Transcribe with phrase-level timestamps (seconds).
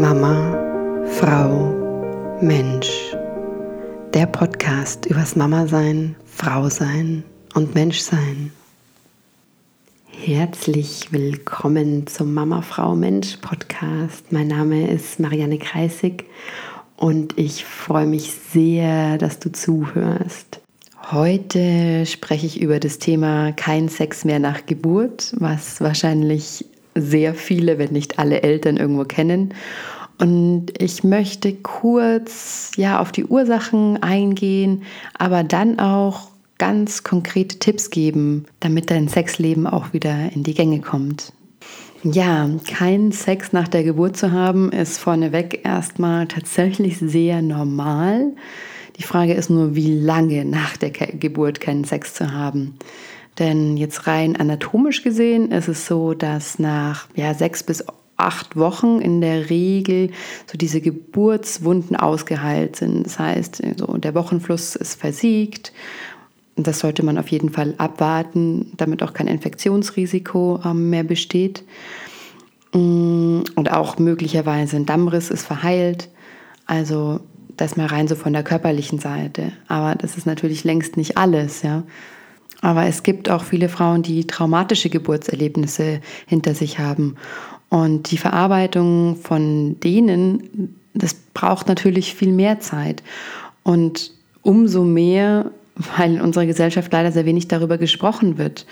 [0.00, 3.14] Mama, Frau, Mensch.
[4.12, 7.22] Der Podcast übers Mama sein, Frau sein
[7.54, 8.50] und Mensch sein.
[10.08, 14.32] Herzlich willkommen zum Mama, Frau, Mensch Podcast.
[14.32, 16.24] Mein Name ist Marianne Kreisig
[16.96, 20.60] und ich freue mich sehr, dass du zuhörst.
[21.12, 26.64] Heute spreche ich über das Thema kein Sex mehr nach Geburt, was wahrscheinlich
[26.94, 29.54] sehr viele, wenn nicht alle Eltern irgendwo kennen.
[30.18, 34.82] Und ich möchte kurz ja auf die Ursachen eingehen,
[35.18, 36.28] aber dann auch
[36.58, 41.32] ganz konkrete Tipps geben, damit dein Sexleben auch wieder in die Gänge kommt.
[42.04, 48.34] Ja, keinen Sex nach der Geburt zu haben, ist vorneweg erstmal tatsächlich sehr normal.
[48.96, 52.76] Die Frage ist nur, wie lange nach der Geburt keinen Sex zu haben.
[53.38, 57.84] Denn jetzt rein anatomisch gesehen ist es so, dass nach ja, sechs bis
[58.16, 60.10] acht Wochen in der Regel
[60.46, 63.04] so diese Geburtswunden ausgeheilt sind.
[63.04, 65.72] Das heißt, so der Wochenfluss ist versiegt.
[66.56, 71.64] Das sollte man auf jeden Fall abwarten, damit auch kein Infektionsrisiko ähm, mehr besteht.
[72.72, 76.08] Mm, und auch möglicherweise ein Dammriss ist verheilt.
[76.66, 77.20] Also
[77.56, 79.52] das mal rein so von der körperlichen Seite.
[79.66, 81.82] Aber das ist natürlich längst nicht alles, ja.
[82.60, 87.16] Aber es gibt auch viele Frauen, die traumatische Geburtserlebnisse hinter sich haben.
[87.68, 93.02] Und die Verarbeitung von denen, das braucht natürlich viel mehr Zeit.
[93.62, 94.12] Und
[94.42, 95.50] umso mehr,
[95.96, 98.66] weil in unserer Gesellschaft leider sehr wenig darüber gesprochen wird.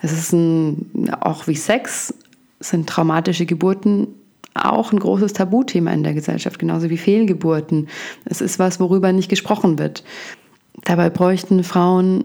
[0.00, 2.14] Es ist ein, auch wie Sex,
[2.60, 4.08] sind traumatische Geburten
[4.64, 7.88] auch ein großes Tabuthema in der Gesellschaft, genauso wie Fehlgeburten.
[8.24, 10.04] Es ist was, worüber nicht gesprochen wird.
[10.84, 12.24] Dabei bräuchten Frauen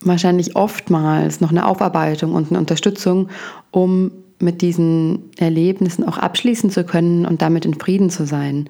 [0.00, 3.28] wahrscheinlich oftmals noch eine Aufarbeitung und eine Unterstützung,
[3.70, 8.68] um mit diesen Erlebnissen auch abschließen zu können und damit in Frieden zu sein.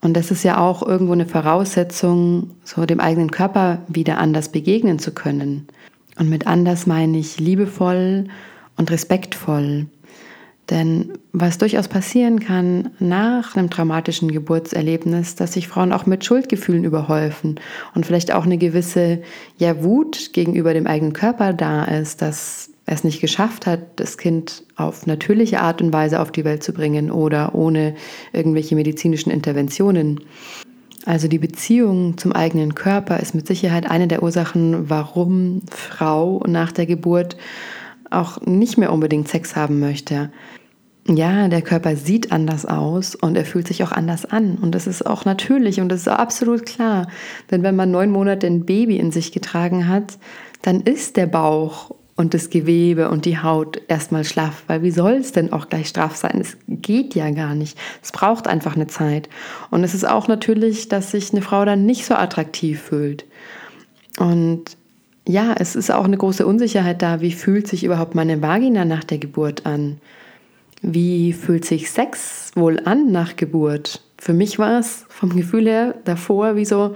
[0.00, 4.98] Und das ist ja auch irgendwo eine Voraussetzung, so dem eigenen Körper wieder anders begegnen
[4.98, 5.66] zu können.
[6.18, 8.26] Und mit anders meine ich liebevoll
[8.76, 9.86] und respektvoll.
[10.70, 16.84] Denn was durchaus passieren kann nach einem traumatischen Geburtserlebnis, dass sich Frauen auch mit Schuldgefühlen
[16.84, 17.60] überhäufen
[17.94, 19.22] und vielleicht auch eine gewisse
[19.58, 24.64] ja, Wut gegenüber dem eigenen Körper da ist, dass es nicht geschafft hat, das Kind
[24.76, 27.94] auf natürliche Art und Weise auf die Welt zu bringen oder ohne
[28.32, 30.20] irgendwelche medizinischen Interventionen.
[31.06, 36.72] Also die Beziehung zum eigenen Körper ist mit Sicherheit eine der Ursachen, warum Frau nach
[36.72, 37.36] der Geburt
[38.10, 40.30] auch nicht mehr unbedingt Sex haben möchte.
[41.06, 44.56] Ja, der Körper sieht anders aus und er fühlt sich auch anders an.
[44.56, 47.08] Und das ist auch natürlich und das ist absolut klar.
[47.50, 50.18] Denn wenn man neun Monate ein Baby in sich getragen hat,
[50.62, 54.64] dann ist der Bauch und das Gewebe und die Haut erstmal schlaff.
[54.66, 56.40] Weil wie soll es denn auch gleich straff sein?
[56.40, 57.76] Es geht ja gar nicht.
[58.02, 59.28] Es braucht einfach eine Zeit.
[59.70, 63.24] Und es ist auch natürlich, dass sich eine Frau dann nicht so attraktiv fühlt.
[64.18, 64.76] Und
[65.26, 69.04] ja, es ist auch eine große Unsicherheit da, wie fühlt sich überhaupt meine Vagina nach
[69.04, 69.98] der Geburt an?
[70.82, 74.02] Wie fühlt sich Sex wohl an nach Geburt?
[74.18, 76.94] Für mich war es vom Gefühl her davor wie so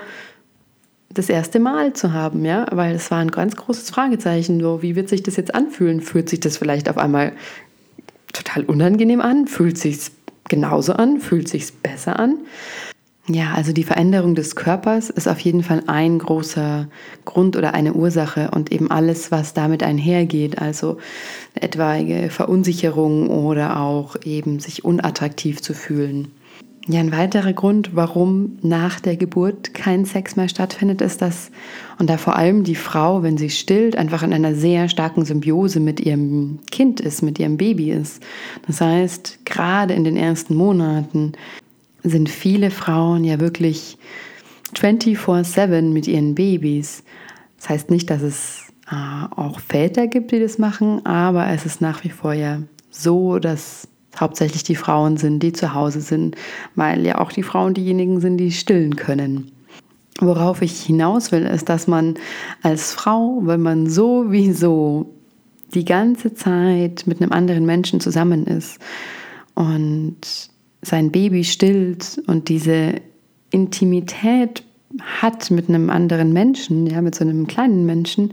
[1.19, 4.61] das erste Mal zu haben, ja, weil es war ein ganz großes Fragezeichen.
[4.61, 6.01] So, wie wird sich das jetzt anfühlen?
[6.01, 7.33] Fühlt sich das vielleicht auf einmal
[8.33, 9.47] total unangenehm an?
[9.49, 10.11] Fühlt sich
[10.49, 11.21] genauso an?
[11.21, 12.39] Fühlt sich besser an?
[13.31, 16.89] Ja, also die Veränderung des Körpers ist auf jeden Fall ein großer
[17.27, 20.97] Grund oder eine Ursache und eben alles, was damit einhergeht, also
[21.55, 26.33] etwaige Verunsicherung oder auch eben sich unattraktiv zu fühlen.
[26.91, 31.51] Ja, ein weiterer Grund, warum nach der Geburt kein Sex mehr stattfindet, ist, dass,
[31.99, 35.81] und da vor allem die Frau, wenn sie stillt, einfach in einer sehr starken Symbiose
[35.81, 38.23] mit ihrem Kind ist, mit ihrem Baby ist.
[38.67, 41.33] Das heißt, gerade in den ersten Monaten
[42.05, 43.99] sind viele Frauen ja wirklich
[44.75, 47.05] 24/7 mit ihren Babys.
[47.59, 51.83] Das heißt nicht, dass es äh, auch Väter gibt, die das machen, aber es ist
[51.83, 56.37] nach wie vor ja so, dass hauptsächlich die Frauen sind, die zu Hause sind,
[56.75, 59.53] weil ja auch die Frauen diejenigen sind, die stillen können.
[60.21, 62.15] Worauf ich hinaus will, ist, dass man
[62.63, 65.15] als Frau, wenn man sowieso
[65.75, 68.81] die ganze Zeit mit einem anderen Menschen zusammen ist
[69.55, 70.17] und
[70.83, 72.95] sein Baby stillt und diese
[73.51, 74.65] Intimität
[75.21, 78.33] hat mit einem anderen Menschen, ja, mit so einem kleinen Menschen,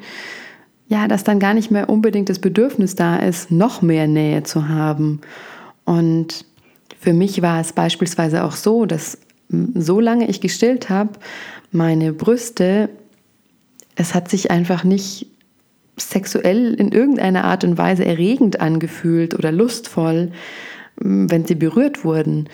[0.87, 4.69] ja, dass dann gar nicht mehr unbedingt das Bedürfnis da ist, noch mehr Nähe zu
[4.69, 5.21] haben.
[5.85, 6.45] Und
[6.99, 9.17] für mich war es beispielsweise auch so, dass
[9.49, 11.11] solange ich gestillt habe,
[11.71, 12.89] meine Brüste,
[13.95, 15.27] es hat sich einfach nicht
[15.97, 20.31] sexuell in irgendeiner Art und Weise erregend angefühlt oder lustvoll,
[20.97, 22.49] wenn sie berührt wurden.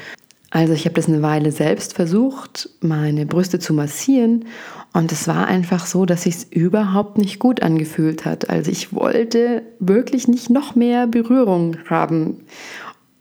[0.52, 4.46] Also ich habe das eine Weile selbst versucht, meine Brüste zu massieren
[4.94, 8.50] und es war einfach so, dass sich es überhaupt nicht gut angefühlt hat.
[8.50, 12.42] Also ich wollte wirklich nicht noch mehr Berührung haben.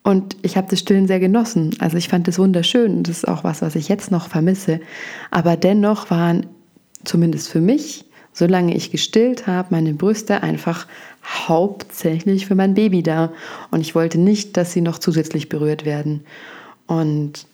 [0.03, 1.77] Und ich habe das Stillen sehr genossen.
[1.79, 3.03] Also ich fand es wunderschön.
[3.03, 4.81] Das ist auch was, was ich jetzt noch vermisse.
[5.31, 6.47] Aber dennoch waren
[7.05, 10.87] zumindest für mich, solange ich gestillt habe, meine Brüste einfach
[11.25, 13.33] hauptsächlich für mein Baby da.
[13.71, 16.25] Und ich wollte nicht, dass sie noch zusätzlich berührt werden.
[16.87, 17.47] Und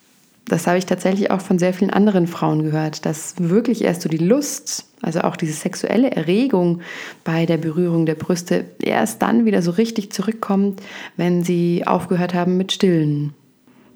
[0.48, 4.08] das habe ich tatsächlich auch von sehr vielen anderen Frauen gehört, dass wirklich erst so
[4.08, 6.80] die Lust, also auch diese sexuelle Erregung
[7.24, 10.80] bei der Berührung der Brüste erst dann wieder so richtig zurückkommt,
[11.16, 13.34] wenn sie aufgehört haben mit Stillen.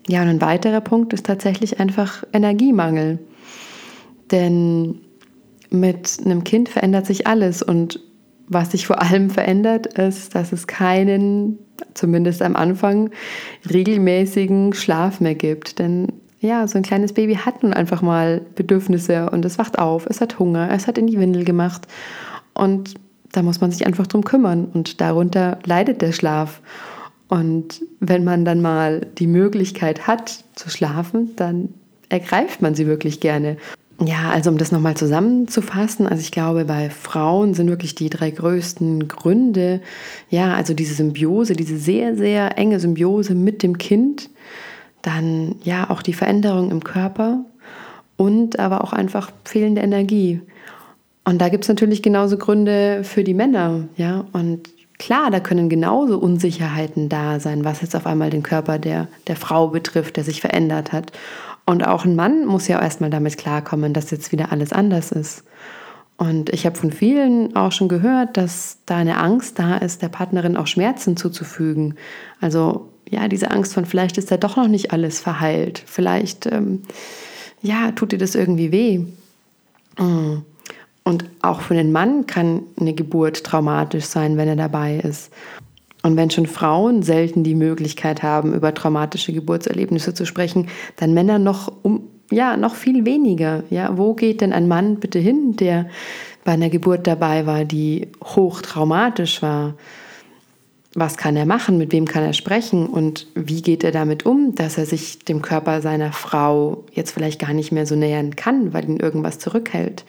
[0.08, 3.20] Ja, und ein weiterer Punkt ist tatsächlich einfach Energiemangel.
[4.32, 5.00] Denn
[5.70, 8.00] mit einem Kind verändert sich alles und
[8.48, 11.58] was sich vor allem verändert, ist, dass es keinen
[11.94, 13.10] zumindest am Anfang,
[13.72, 15.78] regelmäßigen Schlaf mehr gibt.
[15.78, 16.08] Denn
[16.40, 20.20] ja, so ein kleines Baby hat nun einfach mal Bedürfnisse und es wacht auf, es
[20.20, 21.86] hat Hunger, es hat in die Windel gemacht
[22.54, 22.94] und
[23.32, 26.60] da muss man sich einfach drum kümmern und darunter leidet der Schlaf.
[27.28, 31.68] Und wenn man dann mal die Möglichkeit hat zu schlafen, dann
[32.08, 33.56] ergreift man sie wirklich gerne.
[34.04, 38.30] Ja, also um das nochmal zusammenzufassen, also ich glaube, bei Frauen sind wirklich die drei
[38.30, 39.82] größten Gründe,
[40.30, 44.30] ja, also diese Symbiose, diese sehr, sehr enge Symbiose mit dem Kind,
[45.02, 47.44] dann ja auch die Veränderung im Körper
[48.16, 50.40] und aber auch einfach fehlende Energie.
[51.24, 54.68] Und da gibt es natürlich genauso Gründe für die Männer, ja, und
[54.98, 59.36] klar, da können genauso Unsicherheiten da sein, was jetzt auf einmal den Körper der, der
[59.36, 61.12] Frau betrifft, der sich verändert hat.
[61.64, 65.44] Und auch ein Mann muss ja erstmal damit klarkommen, dass jetzt wieder alles anders ist.
[66.16, 70.10] Und ich habe von vielen auch schon gehört, dass da eine Angst da ist, der
[70.10, 71.94] Partnerin auch Schmerzen zuzufügen.
[72.42, 75.82] Also ja, diese Angst von, vielleicht ist da doch noch nicht alles verheilt.
[75.84, 76.82] Vielleicht, ähm,
[77.60, 78.98] ja, tut dir das irgendwie weh.
[79.98, 80.42] Mm.
[81.02, 85.32] Und auch für den Mann kann eine Geburt traumatisch sein, wenn er dabei ist.
[86.02, 91.38] Und wenn schon Frauen selten die Möglichkeit haben, über traumatische Geburtserlebnisse zu sprechen, dann Männer
[91.38, 93.64] noch um ja noch viel weniger.
[93.70, 95.88] Ja, wo geht denn ein Mann bitte hin, der
[96.44, 99.74] bei einer Geburt dabei war, die hochtraumatisch war?
[100.94, 101.78] Was kann er machen?
[101.78, 102.86] Mit wem kann er sprechen?
[102.86, 107.40] Und wie geht er damit um, dass er sich dem Körper seiner Frau jetzt vielleicht
[107.40, 110.04] gar nicht mehr so nähern kann, weil ihn irgendwas zurückhält?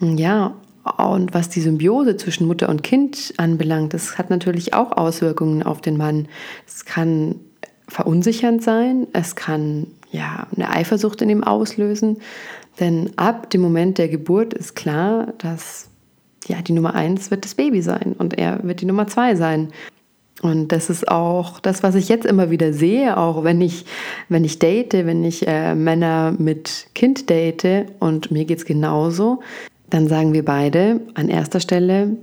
[0.00, 0.54] Ja,
[0.98, 5.80] und was die Symbiose zwischen Mutter und Kind anbelangt, das hat natürlich auch Auswirkungen auf
[5.80, 6.28] den Mann.
[6.66, 7.36] Es kann
[7.88, 12.18] verunsichernd sein, es kann ja eine Eifersucht in ihm auslösen,
[12.78, 15.88] denn ab dem Moment der Geburt ist klar, dass
[16.46, 19.68] ja die Nummer eins wird das Baby sein und er wird die Nummer zwei sein.
[20.42, 23.84] Und das ist auch das, was ich jetzt immer wieder sehe, auch wenn ich,
[24.28, 29.40] wenn ich date, wenn ich äh, Männer mit Kind date und mir geht es genauso
[29.90, 32.16] dann sagen wir beide, an erster Stelle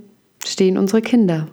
[0.44, 1.48] stehen unsere Kinder.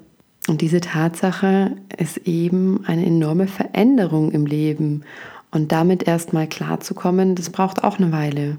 [0.47, 5.03] Und diese Tatsache ist eben eine enorme Veränderung im Leben.
[5.51, 8.57] Und damit erstmal klarzukommen, das braucht auch eine Weile.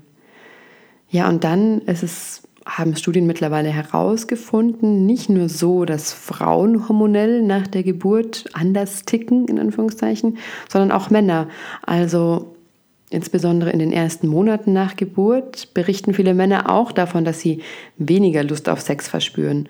[1.08, 7.43] Ja, und dann ist es, haben Studien mittlerweile herausgefunden, nicht nur so, dass Frauen hormonell
[7.43, 10.37] nach der Geburt anders ticken, in Anführungszeichen,
[10.69, 11.49] sondern auch Männer.
[11.83, 12.53] Also
[13.08, 17.63] Insbesondere in den ersten Monaten nach Geburt berichten viele Männer auch davon, dass sie
[17.99, 19.69] weniger Lust auf Sex verspüren.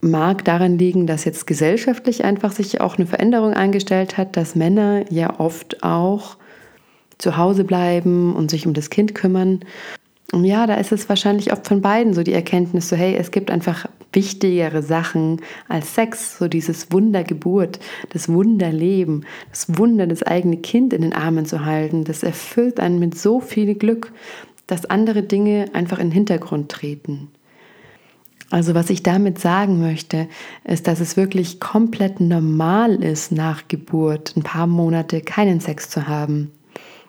[0.00, 5.04] Mag daran liegen, dass jetzt gesellschaftlich einfach sich auch eine Veränderung eingestellt hat, dass Männer
[5.10, 6.36] ja oft auch
[7.18, 9.60] zu Hause bleiben und sich um das Kind kümmern
[10.32, 13.50] ja, da ist es wahrscheinlich oft von beiden so die Erkenntnis, so hey, es gibt
[13.50, 20.92] einfach wichtigere Sachen als Sex, so dieses Wundergeburt, das Wunderleben, das Wunder, das eigene Kind
[20.92, 24.12] in den Armen zu halten, das erfüllt einen mit so viel Glück,
[24.66, 27.28] dass andere Dinge einfach in den Hintergrund treten.
[28.50, 30.28] Also was ich damit sagen möchte,
[30.64, 36.06] ist, dass es wirklich komplett normal ist, nach Geburt ein paar Monate keinen Sex zu
[36.06, 36.50] haben.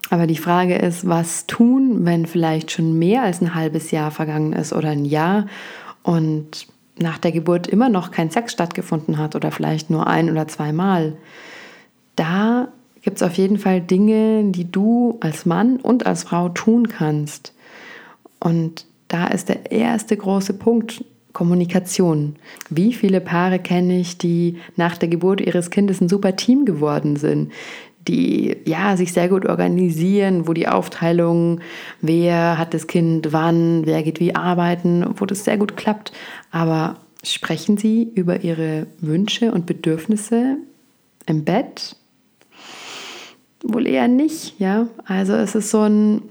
[0.10, 4.54] Aber die Frage ist, was tun, wenn vielleicht schon mehr als ein halbes Jahr vergangen
[4.54, 5.48] ist oder ein Jahr
[6.04, 6.68] und
[7.00, 11.16] nach der Geburt immer noch kein Sex stattgefunden hat oder vielleicht nur ein oder zweimal.
[12.16, 12.68] Da
[13.02, 17.54] gibt es auf jeden Fall Dinge, die du als Mann und als Frau tun kannst.
[18.40, 22.36] Und da ist der erste große Punkt Kommunikation.
[22.70, 27.16] Wie viele Paare kenne ich, die nach der Geburt ihres Kindes ein super Team geworden
[27.16, 27.52] sind,
[28.08, 31.62] die ja sich sehr gut organisieren, wo die Aufteilung,
[32.02, 36.12] wer hat das Kind wann, wer geht wie arbeiten, wo das sehr gut klappt.
[36.52, 40.58] Aber sprechen Sie über Ihre Wünsche und Bedürfnisse
[41.26, 41.96] im Bett?
[43.64, 44.88] wohl eher nicht, ja.
[45.06, 46.22] Also es ist so ein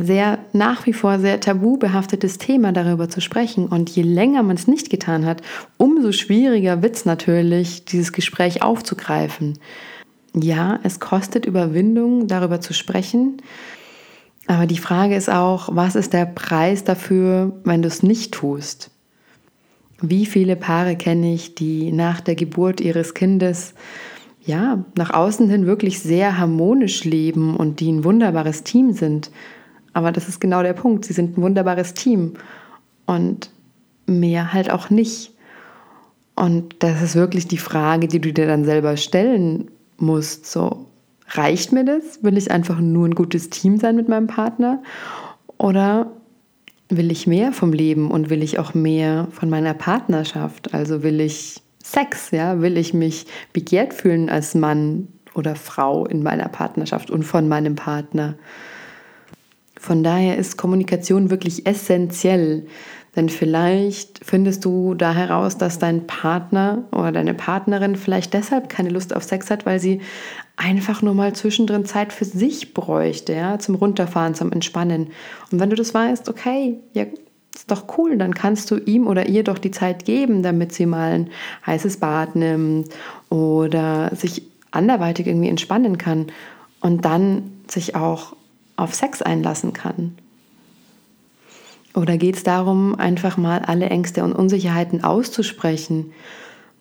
[0.00, 3.66] sehr nach wie vor sehr tabubehaftetes Thema darüber zu sprechen.
[3.66, 5.42] Und je länger man es nicht getan hat,
[5.78, 9.58] umso schwieriger wird es natürlich, dieses Gespräch aufzugreifen.
[10.34, 13.38] Ja, es kostet Überwindung, darüber zu sprechen.
[14.46, 18.90] Aber die Frage ist auch, was ist der Preis dafür, wenn du es nicht tust?
[20.00, 23.74] Wie viele Paare kenne ich, die nach der Geburt ihres Kindes
[24.42, 29.30] ja, nach außen hin wirklich sehr harmonisch leben und die ein wunderbares Team sind.
[29.92, 31.04] Aber das ist genau der Punkt.
[31.04, 32.34] Sie sind ein wunderbares Team
[33.06, 33.50] und
[34.06, 35.32] mehr halt auch nicht.
[36.36, 40.46] Und das ist wirklich die Frage, die du dir dann selber stellen musst.
[40.46, 40.86] So,
[41.28, 42.22] reicht mir das?
[42.22, 44.82] Will ich einfach nur ein gutes Team sein mit meinem Partner?
[45.58, 46.10] Oder
[46.88, 50.74] will ich mehr vom Leben und will ich auch mehr von meiner Partnerschaft?
[50.74, 52.60] Also will ich Sex, ja?
[52.60, 57.74] Will ich mich begehrt fühlen als Mann oder Frau in meiner Partnerschaft und von meinem
[57.74, 58.34] Partner?
[59.78, 62.66] Von daher ist Kommunikation wirklich essentiell.
[63.16, 68.90] Denn vielleicht findest du da heraus, dass dein Partner oder deine Partnerin vielleicht deshalb keine
[68.90, 70.00] Lust auf Sex hat, weil sie
[70.56, 75.08] einfach nur mal zwischendrin Zeit für sich bräuchte, ja, zum Runterfahren, zum Entspannen.
[75.50, 77.06] Und wenn du das weißt, okay, ja,
[77.54, 80.86] ist doch cool, dann kannst du ihm oder ihr doch die Zeit geben, damit sie
[80.86, 81.30] mal ein
[81.66, 82.88] heißes Bad nimmt
[83.28, 86.26] oder sich anderweitig irgendwie entspannen kann
[86.80, 88.36] und dann sich auch
[88.76, 90.16] auf Sex einlassen kann.
[91.94, 96.12] Oder geht es darum, einfach mal alle Ängste und Unsicherheiten auszusprechen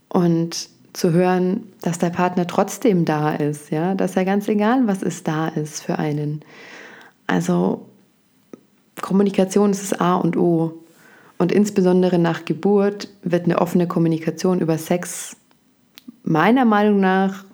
[0.07, 5.01] und zu hören, dass der Partner trotzdem da ist, ja, dass er ganz egal, was
[5.01, 6.41] es da ist für einen.
[7.27, 7.85] Also
[9.01, 10.83] Kommunikation ist das A und O.
[11.37, 15.37] Und insbesondere nach Geburt wird eine offene Kommunikation über Sex
[16.23, 17.45] meiner Meinung nach,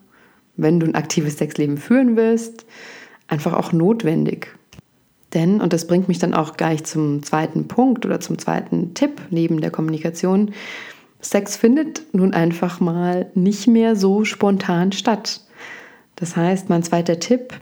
[0.58, 2.66] wenn du ein aktives Sexleben führen willst,
[3.28, 4.58] einfach auch notwendig.
[5.36, 9.22] Denn, und das bringt mich dann auch gleich zum zweiten Punkt oder zum zweiten Tipp
[9.30, 10.52] neben der Kommunikation,
[11.20, 15.42] Sex findet nun einfach mal nicht mehr so spontan statt.
[16.16, 17.54] Das heißt, mein zweiter Tipp,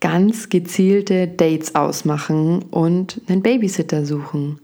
[0.00, 4.60] ganz gezielte Dates ausmachen und einen Babysitter suchen.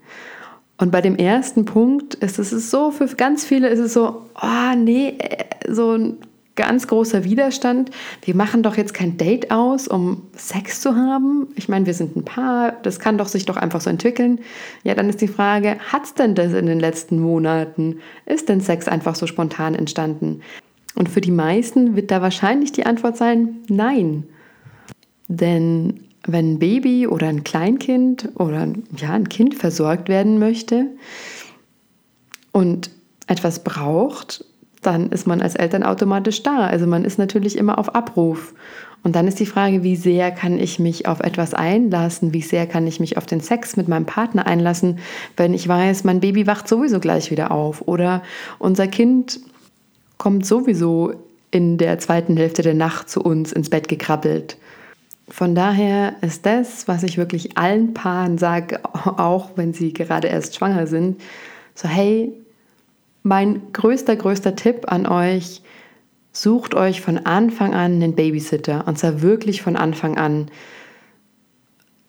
[0.76, 4.76] Und bei dem ersten Punkt ist es so, für ganz viele ist es so, oh
[4.76, 6.18] nee, äh, so ein
[6.58, 7.90] ganz großer Widerstand.
[8.22, 11.46] Wir machen doch jetzt kein Date aus, um Sex zu haben.
[11.54, 14.40] Ich meine, wir sind ein Paar, das kann doch sich doch einfach so entwickeln.
[14.82, 18.00] Ja, dann ist die Frage, hat es denn das in den letzten Monaten?
[18.26, 20.40] Ist denn Sex einfach so spontan entstanden?
[20.96, 24.24] Und für die meisten wird da wahrscheinlich die Antwort sein, nein.
[25.28, 30.86] Denn wenn ein Baby oder ein Kleinkind oder ja, ein Kind versorgt werden möchte
[32.50, 32.90] und
[33.28, 34.44] etwas braucht,
[34.82, 36.66] dann ist man als Eltern automatisch da.
[36.66, 38.54] Also man ist natürlich immer auf Abruf.
[39.04, 42.32] Und dann ist die Frage, wie sehr kann ich mich auf etwas einlassen?
[42.32, 44.98] Wie sehr kann ich mich auf den Sex mit meinem Partner einlassen,
[45.36, 48.22] wenn ich weiß, mein Baby wacht sowieso gleich wieder auf oder
[48.58, 49.40] unser Kind
[50.16, 51.14] kommt sowieso
[51.50, 54.58] in der zweiten Hälfte der Nacht zu uns ins Bett gekrabbelt.
[55.28, 60.56] Von daher ist das, was ich wirklich allen Paaren sage, auch wenn sie gerade erst
[60.56, 61.20] schwanger sind,
[61.74, 62.32] so hey,
[63.22, 65.62] mein größter, größter Tipp an euch,
[66.32, 70.46] sucht euch von Anfang an einen Babysitter und zwar wirklich von Anfang an.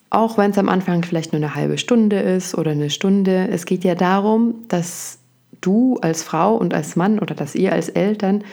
[0.10, 3.48] Auch wenn es am Anfang vielleicht nur eine halbe Stunde ist oder eine Stunde.
[3.52, 5.20] Es geht ja darum, dass
[5.62, 8.44] du als Frau und als Mann oder dass ihr als Eltern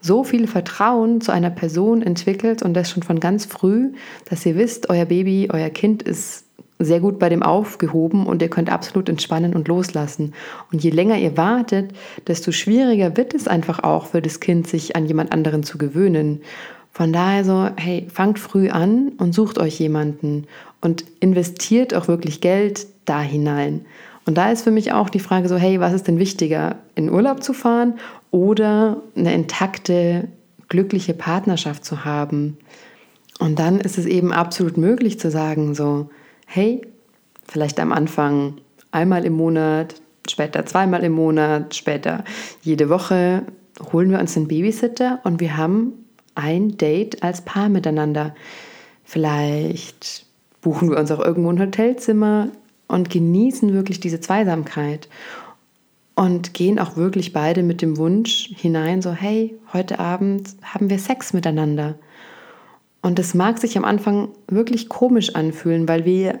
[0.00, 3.92] so viel Vertrauen zu einer Person entwickelt und das schon von ganz früh,
[4.28, 6.43] dass ihr wisst, euer Baby, euer Kind ist
[6.84, 10.34] sehr gut bei dem aufgehoben und ihr könnt absolut entspannen und loslassen.
[10.72, 11.92] Und je länger ihr wartet,
[12.26, 16.40] desto schwieriger wird es einfach auch für das Kind, sich an jemand anderen zu gewöhnen.
[16.92, 20.46] Von daher so, hey, fangt früh an und sucht euch jemanden
[20.80, 23.84] und investiert auch wirklich Geld da hinein.
[24.26, 27.10] Und da ist für mich auch die Frage so, hey, was ist denn wichtiger, in
[27.10, 27.94] Urlaub zu fahren
[28.30, 30.28] oder eine intakte,
[30.68, 32.58] glückliche Partnerschaft zu haben?
[33.38, 36.08] Und dann ist es eben absolut möglich zu sagen so,
[36.46, 36.82] hey,
[37.46, 38.58] vielleicht am Anfang
[38.90, 39.96] einmal im Monat,
[40.28, 42.24] später zweimal im Monat, später
[42.62, 43.44] jede Woche
[43.92, 45.92] holen wir uns einen Babysitter und wir haben
[46.34, 48.34] ein Date als Paar miteinander.
[49.04, 50.26] Vielleicht
[50.60, 52.48] buchen wir uns auch irgendwo ein Hotelzimmer
[52.88, 55.08] und genießen wirklich diese Zweisamkeit
[56.14, 60.98] und gehen auch wirklich beide mit dem Wunsch hinein, so hey, heute Abend haben wir
[60.98, 61.96] Sex miteinander.
[63.04, 66.38] Und das mag sich am Anfang wirklich komisch anfühlen, weil wir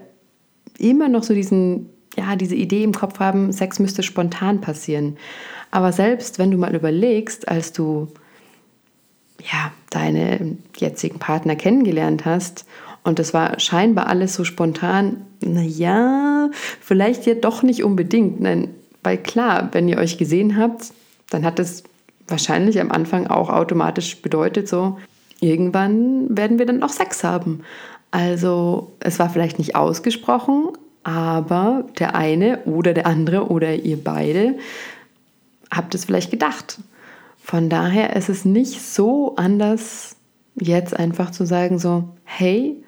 [0.78, 5.18] immer noch so diesen, ja, diese Idee im Kopf haben, Sex müsste spontan passieren.
[5.70, 8.08] Aber selbst wenn du mal überlegst, als du
[9.42, 12.64] ja, deine jetzigen Partner kennengelernt hast
[13.02, 16.48] und das war scheinbar alles so spontan, naja,
[16.80, 18.40] vielleicht ja doch nicht unbedingt.
[18.40, 18.70] Nein,
[19.02, 20.94] weil klar, wenn ihr euch gesehen habt,
[21.28, 21.84] dann hat es
[22.26, 24.96] wahrscheinlich am Anfang auch automatisch bedeutet, so,
[25.40, 27.60] irgendwann werden wir dann auch Sex haben.
[28.10, 30.68] Also es war vielleicht nicht ausgesprochen,
[31.02, 34.56] aber der eine oder der andere oder ihr beide
[35.70, 36.78] habt es vielleicht gedacht.
[37.38, 40.16] Von daher ist es nicht so anders,
[40.54, 42.82] jetzt einfach zu sagen, so, hey,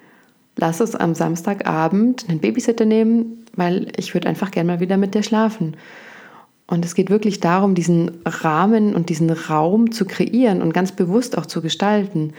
[0.55, 5.13] lass uns am Samstagabend einen Babysitter nehmen, weil ich würde einfach gerne mal wieder mit
[5.13, 5.77] dir schlafen.
[6.67, 11.37] Und es geht wirklich darum, diesen Rahmen und diesen Raum zu kreieren und ganz bewusst
[11.37, 12.33] auch zu gestalten.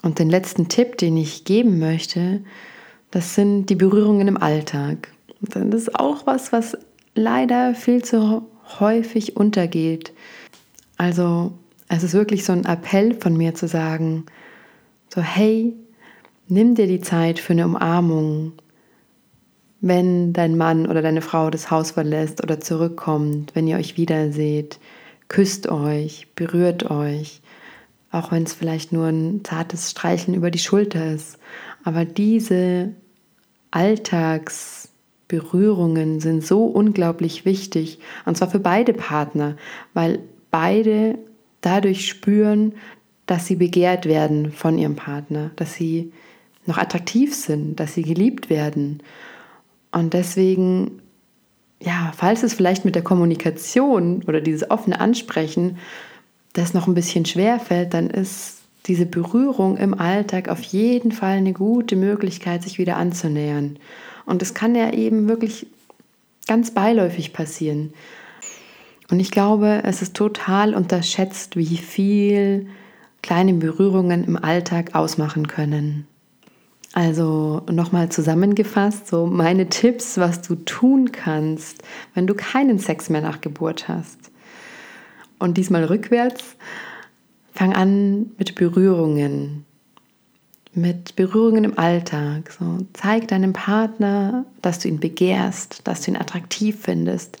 [0.00, 2.40] Und den letzten Tipp, den ich geben möchte,
[3.10, 5.12] das sind die Berührungen im Alltag.
[5.40, 6.78] Das ist auch was, was
[7.14, 8.42] leider viel zu
[8.80, 10.12] häufig untergeht.
[10.96, 11.52] Also
[11.88, 14.24] es ist wirklich so ein Appell von mir zu sagen,
[15.08, 15.74] so hey,
[16.48, 18.52] nimm dir die Zeit für eine Umarmung,
[19.82, 24.78] wenn dein Mann oder deine Frau das Haus verlässt oder zurückkommt, wenn ihr euch wiederseht,
[25.28, 27.42] küsst euch, berührt euch,
[28.12, 31.36] auch wenn es vielleicht nur ein zartes Streicheln über die Schulter ist.
[31.82, 32.92] Aber diese
[33.72, 39.56] Alltagsberührungen sind so unglaublich wichtig, und zwar für beide Partner,
[39.94, 40.20] weil
[40.52, 41.18] beide
[41.60, 42.74] dadurch spüren,
[43.26, 46.12] dass sie begehrt werden von ihrem Partner, dass sie
[46.66, 49.02] noch attraktiv sind, dass sie geliebt werden.
[49.92, 51.02] Und deswegen,
[51.80, 55.78] ja, falls es vielleicht mit der Kommunikation oder dieses offene Ansprechen
[56.54, 61.36] das noch ein bisschen schwer fällt, dann ist diese Berührung im Alltag auf jeden Fall
[61.36, 63.78] eine gute Möglichkeit, sich wieder anzunähern.
[64.26, 65.66] Und es kann ja eben wirklich
[66.46, 67.92] ganz beiläufig passieren.
[69.10, 72.66] Und ich glaube, es ist total unterschätzt, wie viel
[73.22, 76.06] kleine Berührungen im Alltag ausmachen können.
[76.92, 81.82] Also nochmal zusammengefasst, so meine Tipps, was du tun kannst,
[82.14, 84.30] wenn du keinen Sex mehr nach Geburt hast.
[85.38, 86.56] Und diesmal rückwärts,
[87.54, 89.64] fang an mit Berührungen,
[90.74, 92.52] mit Berührungen im Alltag.
[92.58, 97.38] So, zeig deinem Partner, dass du ihn begehrst, dass du ihn attraktiv findest,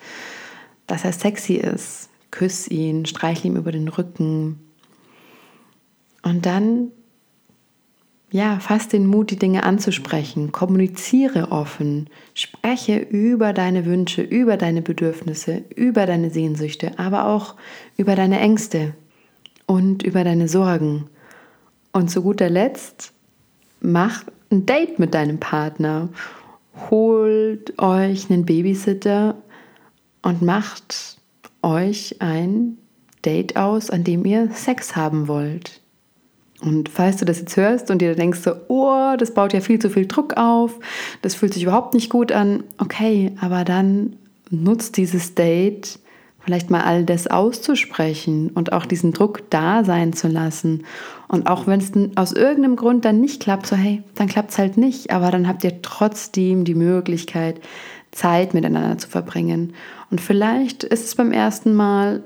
[0.86, 2.08] dass er sexy ist.
[2.30, 4.58] Küss ihn, streichle ihm über den Rücken.
[6.22, 6.90] Und dann
[8.32, 10.52] ja, fass den Mut, die Dinge anzusprechen.
[10.52, 12.08] Kommuniziere offen.
[12.32, 17.56] Spreche über deine Wünsche, über deine Bedürfnisse, über deine Sehnsüchte, aber auch
[17.98, 18.94] über deine Ängste
[19.66, 21.10] und über deine Sorgen.
[21.92, 23.12] Und zu guter Letzt,
[23.82, 26.08] mach ein Date mit deinem Partner.
[26.88, 29.34] Holt euch einen Babysitter
[30.22, 31.18] und macht
[31.60, 32.78] euch ein
[33.26, 35.81] Date aus, an dem ihr Sex haben wollt.
[36.62, 39.78] Und falls du das jetzt hörst und dir denkst so, oh, das baut ja viel
[39.78, 40.78] zu viel Druck auf,
[41.20, 44.16] das fühlt sich überhaupt nicht gut an, okay, aber dann
[44.50, 45.98] nutzt dieses Date
[46.44, 50.84] vielleicht mal all das auszusprechen und auch diesen Druck da sein zu lassen.
[51.28, 54.58] Und auch wenn es aus irgendeinem Grund dann nicht klappt, so hey, dann klappt es
[54.58, 57.60] halt nicht, aber dann habt ihr trotzdem die Möglichkeit,
[58.10, 59.72] Zeit miteinander zu verbringen.
[60.10, 62.22] Und vielleicht ist es beim ersten Mal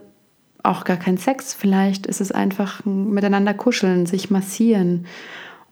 [0.66, 5.06] auch gar kein Sex, vielleicht ist es einfach miteinander kuscheln, sich massieren.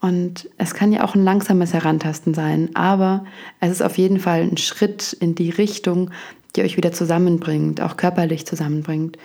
[0.00, 3.24] Und es kann ja auch ein langsames Herantasten sein, aber
[3.60, 6.10] es ist auf jeden Fall ein Schritt in die Richtung,
[6.56, 9.16] die euch wieder zusammenbringt, auch körperlich zusammenbringt.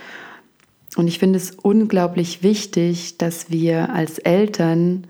[0.95, 5.05] Und ich finde es unglaublich wichtig, dass wir als Eltern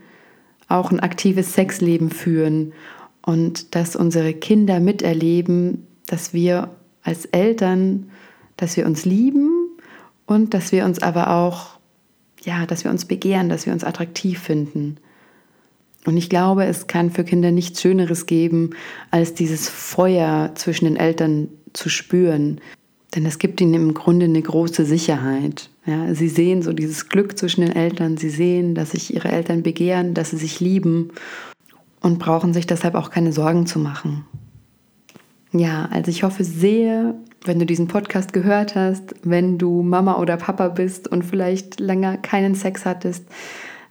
[0.67, 2.74] auch ein aktives Sexleben führen
[3.22, 6.69] und dass unsere Kinder miterleben, dass wir
[7.04, 8.10] als Eltern,
[8.58, 9.48] dass wir uns lieben
[10.29, 11.79] und dass wir uns aber auch,
[12.43, 14.97] ja, dass wir uns begehren, dass wir uns attraktiv finden.
[16.05, 18.69] Und ich glaube, es kann für Kinder nichts Schöneres geben,
[19.09, 22.61] als dieses Feuer zwischen den Eltern zu spüren.
[23.15, 25.71] Denn es gibt ihnen im Grunde eine große Sicherheit.
[25.87, 29.63] Ja, sie sehen so dieses Glück zwischen den Eltern, sie sehen, dass sich ihre Eltern
[29.63, 31.09] begehren, dass sie sich lieben
[32.01, 34.25] und brauchen sich deshalb auch keine Sorgen zu machen.
[35.51, 40.38] Ja, also ich hoffe sehr, wenn du diesen Podcast gehört hast, wenn du Mama oder
[40.38, 43.25] Papa bist und vielleicht länger keinen Sex hattest,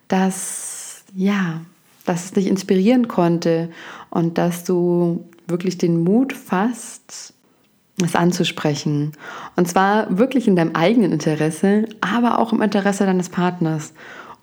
[0.09, 1.63] dass ja,
[2.05, 3.71] dass es dich inspirieren konnte
[4.11, 7.35] und dass du wirklich den Mut fasst,
[8.03, 9.13] es anzusprechen.
[9.57, 13.93] Und zwar wirklich in deinem eigenen Interesse, aber auch im Interesse deines Partners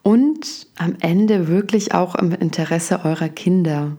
[0.04, 3.98] und am Ende wirklich auch im Interesse eurer Kinder.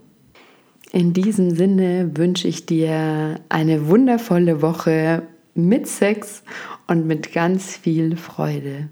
[0.93, 5.23] In diesem Sinne wünsche ich dir eine wundervolle Woche
[5.55, 6.43] mit Sex
[6.87, 8.89] und mit ganz viel Freude.